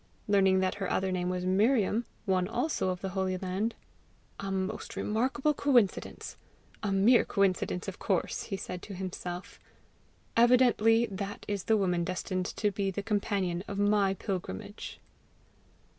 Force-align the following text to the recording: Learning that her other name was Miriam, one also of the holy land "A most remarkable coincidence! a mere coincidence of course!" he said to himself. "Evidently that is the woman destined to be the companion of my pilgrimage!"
Learning 0.27 0.61
that 0.61 0.73
her 0.81 0.89
other 0.89 1.11
name 1.11 1.29
was 1.29 1.45
Miriam, 1.45 2.05
one 2.25 2.47
also 2.47 2.89
of 2.89 3.01
the 3.01 3.09
holy 3.09 3.37
land 3.37 3.75
"A 4.39 4.51
most 4.51 4.95
remarkable 4.95 5.53
coincidence! 5.53 6.37
a 6.81 6.91
mere 6.91 7.23
coincidence 7.23 7.87
of 7.87 7.99
course!" 7.99 8.45
he 8.45 8.57
said 8.57 8.81
to 8.81 8.95
himself. 8.95 9.59
"Evidently 10.35 11.05
that 11.05 11.45
is 11.47 11.65
the 11.65 11.77
woman 11.77 12.03
destined 12.03 12.47
to 12.47 12.71
be 12.71 12.89
the 12.89 13.03
companion 13.03 13.63
of 13.67 13.77
my 13.77 14.15
pilgrimage!" 14.15 14.99